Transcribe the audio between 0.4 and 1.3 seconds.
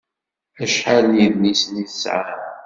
Acḥal n